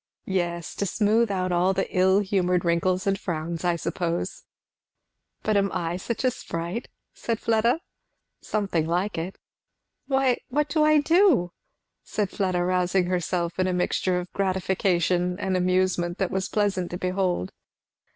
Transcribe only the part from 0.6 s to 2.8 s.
to smooth out all the ill humoured